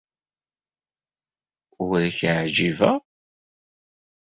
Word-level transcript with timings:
Ur 1.85 1.97
ak-ɛjibeɣ. 2.09 2.97